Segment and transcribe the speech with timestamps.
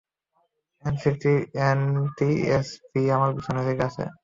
[1.63, 4.03] NTSB আমার পেছনে লেগে আছে।